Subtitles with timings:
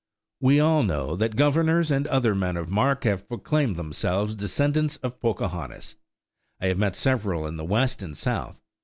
[0.39, 5.19] We all know that governors and other men of mark have proclaimed themselves descendants of
[5.19, 5.95] Pocahontas;
[6.59, 8.63] I have met several in the West and South.